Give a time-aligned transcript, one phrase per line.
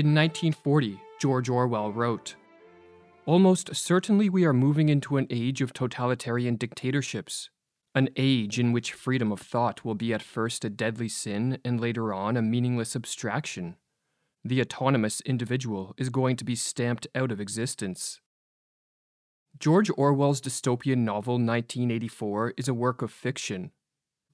[0.00, 2.34] In 1940, George Orwell wrote
[3.26, 7.50] Almost certainly we are moving into an age of totalitarian dictatorships,
[7.94, 11.78] an age in which freedom of thought will be at first a deadly sin and
[11.78, 13.76] later on a meaningless abstraction.
[14.42, 18.22] The autonomous individual is going to be stamped out of existence.
[19.58, 23.70] George Orwell's dystopian novel 1984 is a work of fiction,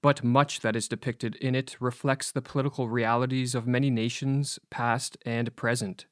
[0.02, 5.16] but much that is depicted in it reflects the political realities of many nations, past
[5.24, 6.06] and present.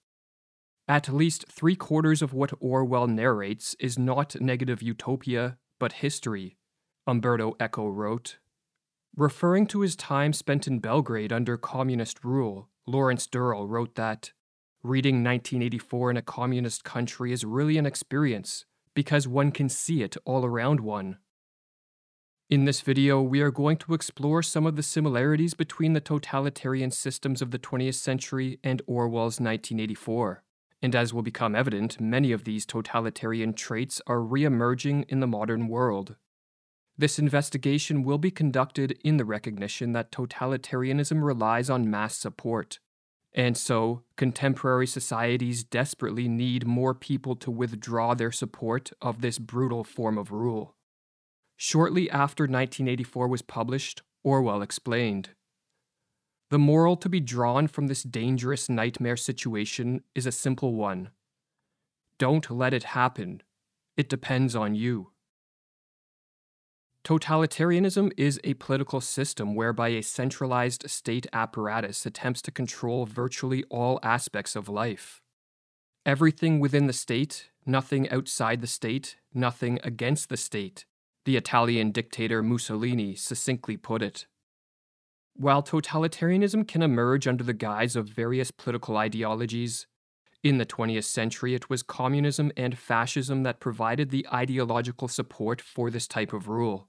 [0.87, 6.57] At least three quarters of what Orwell narrates is not negative utopia, but history,
[7.07, 8.39] Umberto Eco wrote.
[9.17, 14.33] Referring to his time spent in Belgrade under communist rule, Lawrence Durrell wrote that
[14.83, 20.17] reading 1984 in a communist country is really an experience because one can see it
[20.27, 21.17] all around one.
[22.55, 26.93] In this video, we are going to explore some of the similarities between the totalitarian
[26.93, 30.45] systems of the 20th century and Orwell's 1984.
[30.81, 35.27] And as will become evident, many of these totalitarian traits are re emerging in the
[35.27, 36.15] modern world.
[36.97, 42.79] This investigation will be conducted in the recognition that totalitarianism relies on mass support.
[43.33, 49.83] And so, contemporary societies desperately need more people to withdraw their support of this brutal
[49.83, 50.77] form of rule.
[51.57, 55.31] Shortly after 1984 was published, Orwell explained
[56.51, 61.11] the moral to be drawn from this dangerous nightmare situation is a simple one.
[62.19, 63.43] Don't let it happen.
[63.97, 65.11] It depends on you.
[67.03, 73.99] Totalitarianism is a political system whereby a centralized state apparatus attempts to control virtually all
[74.03, 75.21] aspects of life.
[76.07, 80.85] Everything within the state, nothing outside the state, nothing against the state,
[81.25, 84.27] the Italian dictator Mussolini succinctly put it.
[85.37, 89.87] While totalitarianism can emerge under the guise of various political ideologies,
[90.43, 95.91] in the 20th century it was communism and fascism that provided the ideological support for
[95.91, 96.89] this type of rule.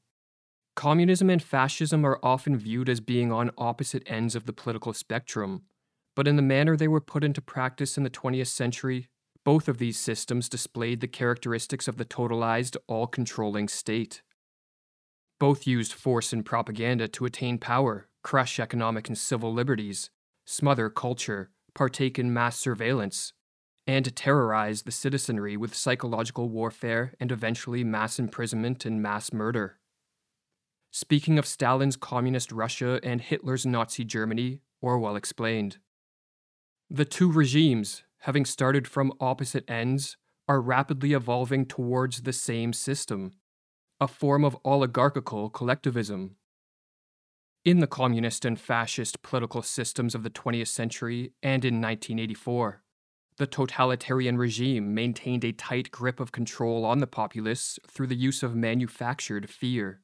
[0.75, 5.63] Communism and fascism are often viewed as being on opposite ends of the political spectrum,
[6.16, 9.07] but in the manner they were put into practice in the 20th century,
[9.45, 14.23] both of these systems displayed the characteristics of the totalized, all controlling state.
[15.39, 20.09] Both used force and propaganda to attain power, crush economic and civil liberties,
[20.45, 23.33] smother culture, partake in mass surveillance,
[23.85, 29.77] and terrorize the citizenry with psychological warfare and eventually mass imprisonment and mass murder.
[30.91, 35.77] Speaking of Stalin's communist Russia and Hitler's Nazi Germany, Orwell explained
[36.89, 43.31] The two regimes, having started from opposite ends, are rapidly evolving towards the same system,
[44.02, 46.36] a form of oligarchical collectivism
[47.63, 52.81] in the communist and fascist political systems of the 20th century and in 1984.
[53.38, 58.42] The totalitarian regime maintained a tight grip of control on the populace through the use
[58.42, 60.02] of manufactured fear.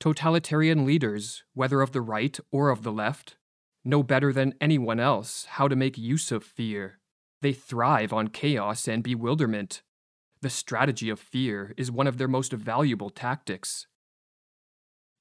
[0.00, 3.36] Totalitarian leaders, whether of the right or of the left,
[3.84, 6.98] know better than anyone else how to make use of fear.
[7.40, 9.82] They thrive on chaos and bewilderment.
[10.40, 13.86] The strategy of fear is one of their most valuable tactics.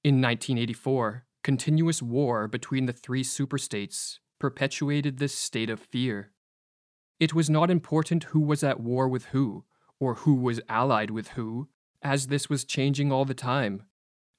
[0.03, 6.31] In 1984, continuous war between the three superstates perpetuated this state of fear.
[7.19, 9.65] It was not important who was at war with who,
[9.99, 11.69] or who was allied with who,
[12.01, 13.83] as this was changing all the time,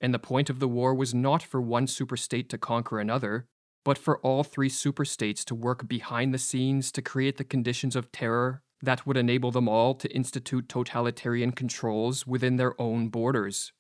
[0.00, 3.48] and the point of the war was not for one superstate to conquer another,
[3.84, 8.12] but for all three superstates to work behind the scenes to create the conditions of
[8.12, 13.72] terror that would enable them all to institute totalitarian controls within their own borders.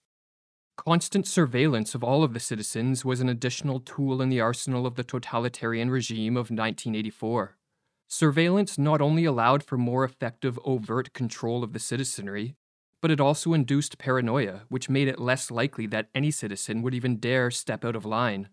[0.76, 4.94] Constant surveillance of all of the citizens was an additional tool in the arsenal of
[4.94, 7.56] the totalitarian regime of 1984.
[8.06, 12.54] Surveillance not only allowed for more effective overt control of the citizenry,
[13.00, 17.16] but it also induced paranoia, which made it less likely that any citizen would even
[17.16, 18.48] dare step out of line.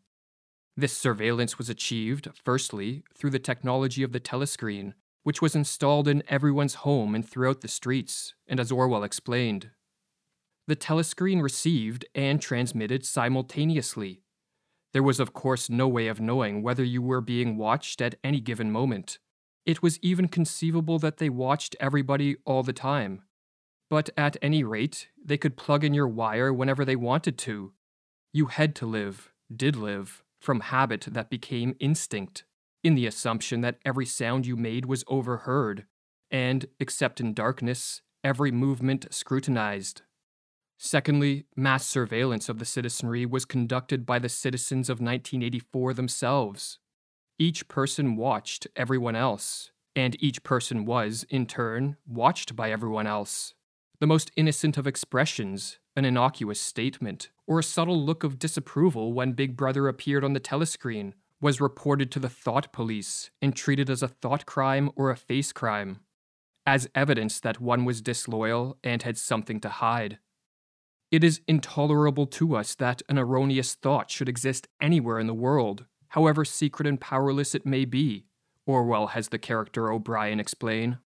[0.77, 4.93] This surveillance was achieved, firstly, through the technology of the telescreen,
[5.23, 9.71] which was installed in everyone's home and throughout the streets, and as Orwell explained,
[10.67, 14.21] the telescreen received and transmitted simultaneously.
[14.93, 18.39] There was, of course, no way of knowing whether you were being watched at any
[18.39, 19.19] given moment.
[19.65, 23.21] It was even conceivable that they watched everybody all the time.
[23.89, 27.73] But at any rate, they could plug in your wire whenever they wanted to.
[28.33, 32.43] You had to live, did live, from habit that became instinct,
[32.83, 35.85] in the assumption that every sound you made was overheard,
[36.29, 40.01] and, except in darkness, every movement scrutinized.
[40.77, 46.79] Secondly, mass surveillance of the citizenry was conducted by the citizens of 1984 themselves.
[47.37, 53.53] each person watched everyone else, and each person was, in turn, watched by everyone else.
[53.99, 59.33] The most innocent of expressions, an innocuous statement, or a subtle look of disapproval when
[59.33, 64.01] Big Brother appeared on the telescreen, was reported to the thought police and treated as
[64.01, 65.99] a thought crime or a face crime,
[66.65, 70.17] as evidence that one was disloyal and had something to hide.
[71.11, 75.85] It is intolerable to us that an erroneous thought should exist anywhere in the world,
[76.09, 78.25] however secret and powerless it may be,
[78.65, 80.97] Orwell has the character O'Brien explain.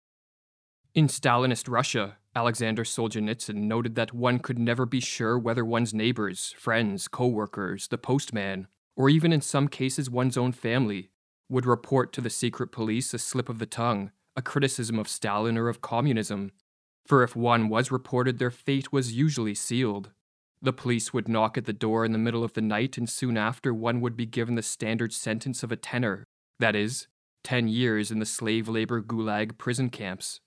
[0.96, 6.54] In Stalinist Russia, Alexander Solzhenitsyn noted that one could never be sure whether one's neighbors,
[6.58, 11.10] friends, co workers, the postman, or even in some cases one's own family,
[11.50, 15.58] would report to the secret police a slip of the tongue, a criticism of Stalin
[15.58, 16.52] or of communism,
[17.06, 20.12] for if one was reported, their fate was usually sealed.
[20.62, 23.38] The police would knock at the door in the middle of the night, and soon
[23.38, 26.26] after, one would be given the standard sentence of a tenor
[26.60, 27.08] that is,
[27.46, 30.42] 10 years in the slave labor gulag prison camps.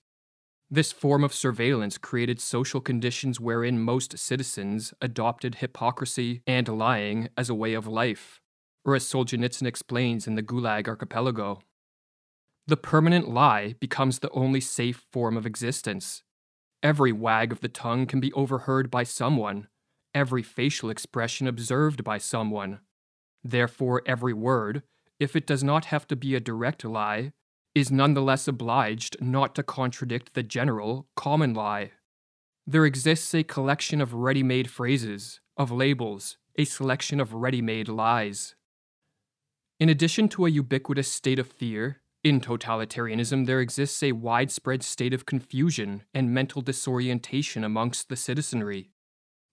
[0.73, 7.47] This form of surveillance created social conditions wherein most citizens adopted hypocrisy and lying as
[7.47, 8.41] a way of life,
[8.83, 11.61] or as Solzhenitsyn explains in the Gulag Archipelago.
[12.65, 16.23] The permanent lie becomes the only safe form of existence.
[16.81, 19.67] Every wag of the tongue can be overheard by someone,
[20.15, 22.79] every facial expression observed by someone.
[23.43, 24.81] Therefore, every word,
[25.19, 27.31] if it does not have to be a direct lie,
[27.75, 31.91] is nonetheless obliged not to contradict the general, common lie.
[32.67, 37.87] There exists a collection of ready made phrases, of labels, a selection of ready made
[37.87, 38.55] lies.
[39.79, 45.13] In addition to a ubiquitous state of fear, in totalitarianism there exists a widespread state
[45.13, 48.91] of confusion and mental disorientation amongst the citizenry.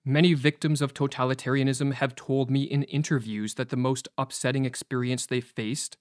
[0.04, 5.40] Many victims of totalitarianism have told me in interviews that the most upsetting experience they
[5.40, 5.96] faced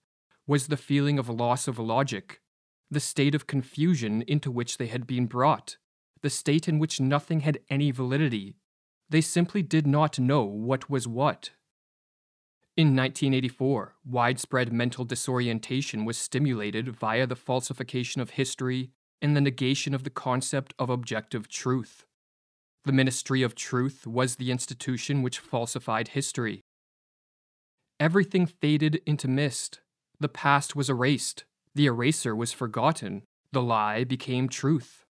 [0.50, 2.42] was the feeling of loss of logic,
[2.90, 5.78] the state of confusion into which they had been brought,
[6.24, 8.56] the state in which nothing had any validity.
[9.12, 11.52] They simply did not know what was what.
[12.76, 18.90] In 1984, widespread mental disorientation was stimulated via the falsification of history
[19.22, 22.08] and the negation of the concept of objective truth.
[22.86, 26.62] The Ministry of Truth was the institution which falsified history.
[28.00, 29.82] Everything faded into mist.
[30.20, 31.46] The past was erased.
[31.76, 33.24] The eraser was forgotten.
[33.52, 35.06] The lie became truth.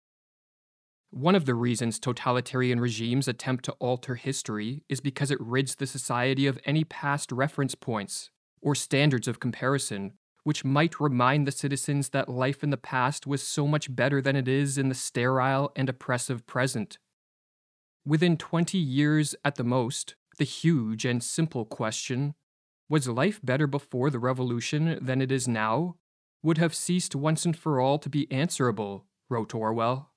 [1.11, 5.87] One of the reasons totalitarian regimes attempt to alter history is because it rids the
[5.87, 10.13] society of any past reference points or standards of comparison
[10.49, 14.35] which might remind the citizens that life in the past was so much better than
[14.35, 16.97] it is in the sterile and oppressive present.
[18.07, 22.35] Within 20 years at the most, the huge and simple question
[22.89, 25.97] was life better before the revolution than it is now?
[26.43, 30.13] would have ceased once and for all to be answerable, wrote Orwell.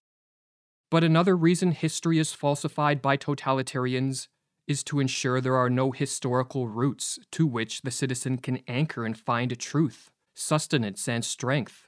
[0.90, 4.28] But another reason history is falsified by totalitarians
[4.68, 9.18] is to ensure there are no historical roots to which the citizen can anchor and
[9.18, 11.88] find truth, sustenance, and strength.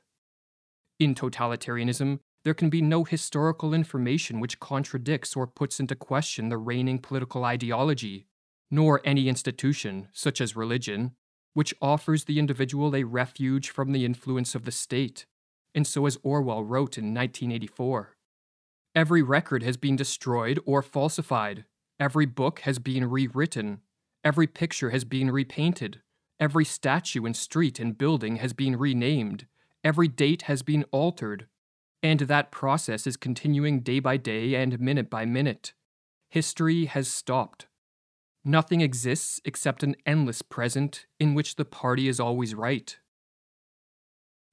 [1.00, 6.58] In totalitarianism, there can be no historical information which contradicts or puts into question the
[6.58, 8.26] reigning political ideology,
[8.72, 11.12] nor any institution, such as religion,
[11.54, 15.26] which offers the individual a refuge from the influence of the state,
[15.76, 18.16] and so as Orwell wrote in 1984.
[18.96, 21.66] Every record has been destroyed or falsified,
[22.00, 23.82] every book has been rewritten,
[24.24, 26.02] every picture has been repainted,
[26.40, 29.48] every statue and street and building has been renamed,
[29.84, 31.48] every date has been altered,
[32.02, 35.74] and that process is continuing day by day and minute by minute.
[36.30, 37.68] History has stopped.
[38.46, 42.98] Nothing exists except an endless present in which the party is always right.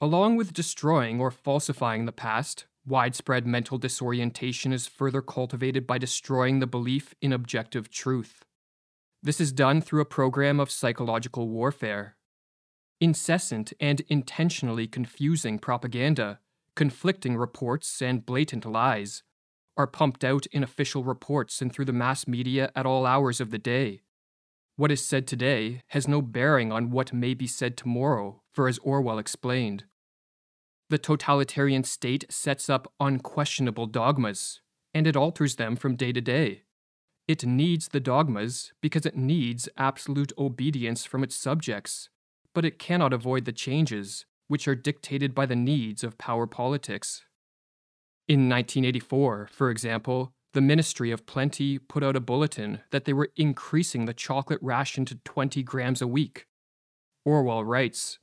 [0.01, 6.61] Along with destroying or falsifying the past, widespread mental disorientation is further cultivated by destroying
[6.61, 8.45] the belief in objective truth.
[9.23, 12.17] This is done through a program of psychological warfare.
[13.01, 16.39] Incessant and intentionally confusing propaganda
[16.77, 19.23] conflicting reports and blatant lies
[19.81, 23.51] are pumped out in official reports and through the mass media at all hours of
[23.51, 24.03] the day.
[24.77, 28.79] What is said today has no bearing on what may be said tomorrow, for as
[28.79, 29.85] Orwell explained,
[30.91, 34.61] the totalitarian state sets up unquestionable dogmas,
[34.93, 36.65] and it alters them from day to day.
[37.29, 42.11] It needs the dogmas because it needs absolute obedience from its subjects,
[42.55, 47.23] but it cannot avoid the changes which are dictated by the needs of power politics.
[48.31, 53.33] In 1984, for example, the Ministry of Plenty put out a bulletin that they were
[53.35, 56.47] increasing the chocolate ration to 20 grams a week.
[57.25, 58.21] Orwell writes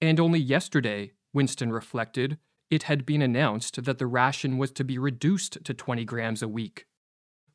[0.00, 2.38] And only yesterday, Winston reflected,
[2.68, 6.48] it had been announced that the ration was to be reduced to 20 grams a
[6.48, 6.86] week.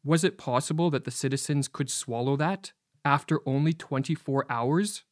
[0.06, 2.72] Was it possible that the citizens could swallow that
[3.04, 5.04] after only 24 hours?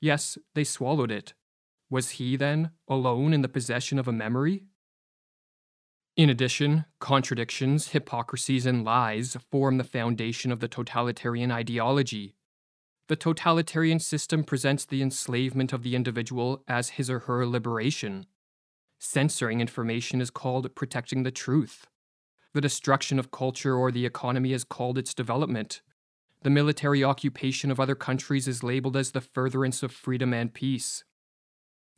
[0.00, 1.34] Yes, they swallowed it.
[1.90, 4.62] Was he, then, alone in the possession of a memory?
[6.16, 12.34] In addition, contradictions, hypocrisies, and lies form the foundation of the totalitarian ideology.
[13.08, 18.26] The totalitarian system presents the enslavement of the individual as his or her liberation.
[18.98, 21.86] Censoring information is called protecting the truth.
[22.52, 25.80] The destruction of culture or the economy is called its development.
[26.42, 31.04] The military occupation of other countries is labeled as the furtherance of freedom and peace.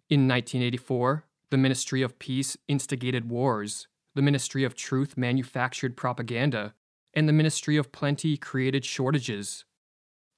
[0.09, 6.75] In 1984, the Ministry of Peace instigated wars, the Ministry of Truth manufactured propaganda,
[7.15, 9.65] and the Ministry of Plenty created shortages.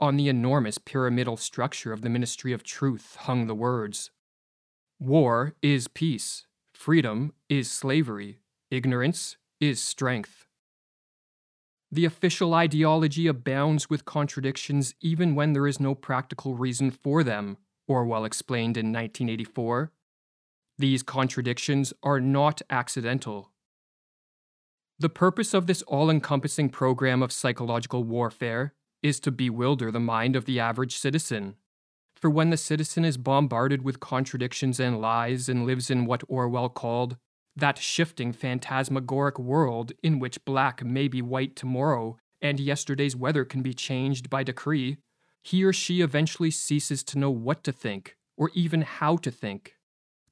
[0.00, 4.10] On the enormous pyramidal structure of the Ministry of Truth hung the words
[5.00, 8.38] War is peace, freedom is slavery,
[8.70, 10.46] ignorance is strength.
[11.90, 17.56] The official ideology abounds with contradictions even when there is no practical reason for them,
[17.86, 19.92] Orwell explained in 1984.
[20.76, 23.52] These contradictions are not accidental.
[24.98, 30.36] The purpose of this all encompassing program of psychological warfare is to bewilder the mind
[30.36, 31.56] of the average citizen.
[32.14, 36.68] For when the citizen is bombarded with contradictions and lies and lives in what Orwell
[36.68, 37.16] called
[37.56, 43.62] that shifting phantasmagoric world in which black may be white tomorrow and yesterday's weather can
[43.62, 44.98] be changed by decree,
[45.42, 49.74] he or she eventually ceases to know what to think or even how to think.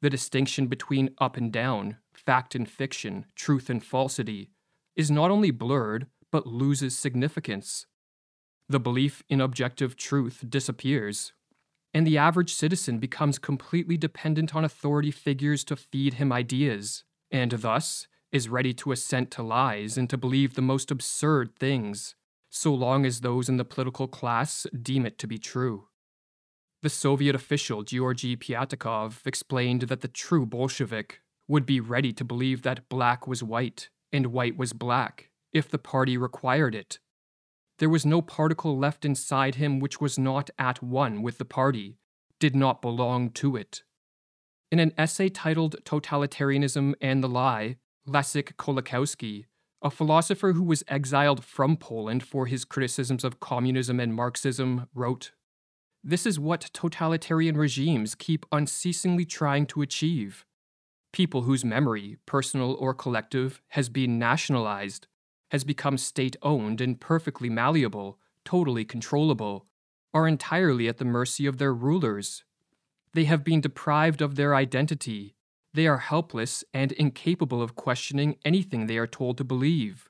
[0.00, 4.49] The distinction between up and down, fact and fiction, truth and falsity,
[4.96, 7.87] is not only blurred, but loses significance.
[8.68, 11.32] The belief in objective truth disappears,
[11.94, 17.52] and the average citizen becomes completely dependent on authority figures to feed him ideas, and
[17.52, 22.14] thus is ready to assent to lies and to believe the most absurd things,
[22.49, 25.88] so long as those in the political class deem it to be true.
[26.80, 32.62] The Soviet official Georgy Pyatakov explained that the true Bolshevik would be ready to believe
[32.62, 36.99] that black was white and white was black if the party required it.
[37.78, 41.99] There was no particle left inside him which was not at one with the party,
[42.38, 43.83] did not belong to it.
[44.71, 47.76] In an essay titled Totalitarianism and the Lie,
[48.09, 49.45] Leszek Kolakowski,
[49.83, 55.33] a philosopher who was exiled from Poland for his criticisms of communism and Marxism, wrote
[56.04, 60.47] This is what totalitarian regimes keep unceasingly trying to achieve
[61.12, 65.07] people whose memory, personal or collective, has been nationalized,
[65.50, 69.66] has become state owned and perfectly malleable, totally controllable,
[70.14, 72.45] are entirely at the mercy of their rulers.
[73.14, 75.35] They have been deprived of their identity.
[75.75, 80.09] They are helpless and incapable of questioning anything they are told to believe.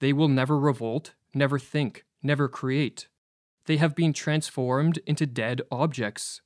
[0.00, 3.08] They will never revolt, never think, never create.
[3.66, 6.40] They have been transformed into dead objects.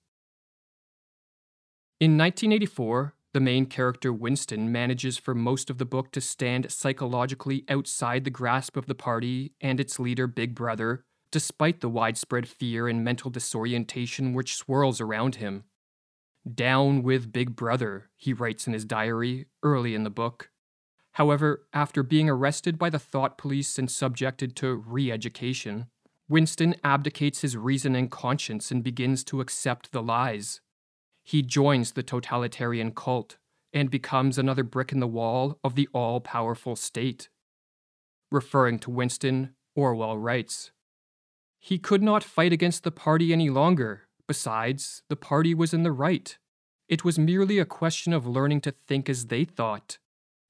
[1.99, 7.65] In 1984, the main character, Winston, manages for most of the book to stand psychologically
[7.69, 12.89] outside the grasp of the party and its leader, Big Brother, despite the widespread fear
[12.89, 15.65] and mental disorientation which swirls around him.
[16.53, 20.51] Down with Big Brother, he writes in his diary early in the book.
[21.13, 25.87] However, after being arrested by the thought police and subjected to re education,
[26.29, 30.61] Winston abdicates his reason and conscience and begins to accept the lies
[31.25, 33.37] he joins the totalitarian cult
[33.73, 37.29] and becomes another brick in the wall of the all powerful state.
[38.31, 40.73] Referring to Winston, Orwell writes
[41.59, 44.09] He could not fight against the party any longer.
[44.27, 46.37] Besides, the party was in the right.
[46.89, 49.99] It was merely a question of learning to think as they thought.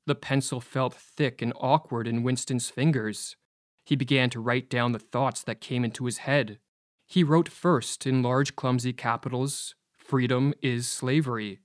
[0.06, 3.36] The pencil felt thick and awkward in Winston's fingers.
[3.84, 6.58] He began to write down the thoughts that came into his head.
[7.06, 9.74] He wrote first in large, clumsy capitals
[10.11, 11.61] Freedom is slavery.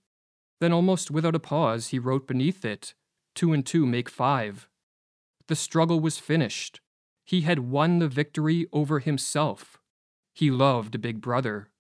[0.62, 2.94] Then, almost without a pause, he wrote beneath it,
[3.34, 4.70] Two and two make five.
[5.48, 6.80] The struggle was finished.
[7.24, 9.80] He had won the victory over himself.
[10.32, 11.72] He loved Big Brother.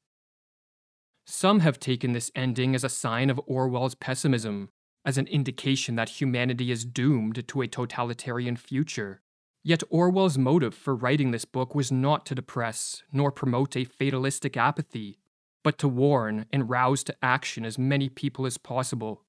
[1.27, 4.69] Some have taken this ending as a sign of Orwell's pessimism,
[5.05, 9.21] as an indication that humanity is doomed to a totalitarian future.
[9.63, 14.57] Yet Orwell's motive for writing this book was not to depress nor promote a fatalistic
[14.57, 15.19] apathy
[15.65, 19.23] but to warn and rouse to action as many people as possible.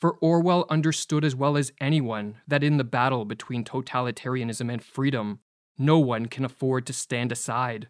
[0.00, 5.38] For Orwell understood as well as anyone that in the battle between totalitarianism and freedom,
[5.78, 7.86] no one can afford to stand aside.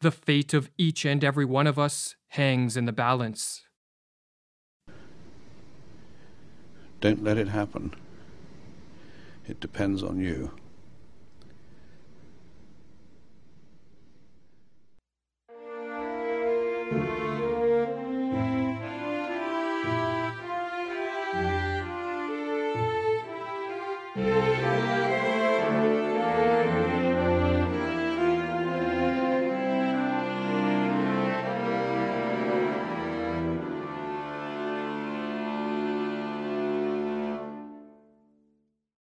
[0.00, 3.66] The fate of each and every one of us hangs in the balance.
[7.02, 7.94] Don't let it happen.
[9.46, 10.52] It depends on you.